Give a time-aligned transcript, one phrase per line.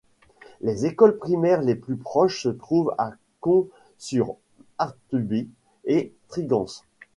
[0.61, 5.47] Les écoles primaires les plus proches se trouvent à Comps-sur-Artuby
[5.85, 6.83] et Trigance.